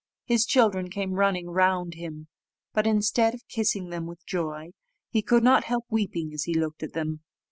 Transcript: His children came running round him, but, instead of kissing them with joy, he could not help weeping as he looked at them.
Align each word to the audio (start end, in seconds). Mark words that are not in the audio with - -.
His 0.25 0.47
children 0.47 0.89
came 0.89 1.11
running 1.13 1.51
round 1.51 1.93
him, 1.93 2.27
but, 2.73 2.87
instead 2.87 3.35
of 3.35 3.47
kissing 3.47 3.91
them 3.91 4.07
with 4.07 4.25
joy, 4.25 4.71
he 5.11 5.21
could 5.21 5.43
not 5.43 5.65
help 5.65 5.85
weeping 5.91 6.31
as 6.33 6.45
he 6.45 6.55
looked 6.59 6.81
at 6.81 6.93
them. 6.93 7.19